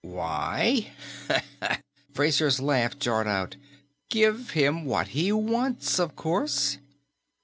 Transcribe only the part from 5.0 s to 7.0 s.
he wants, of course."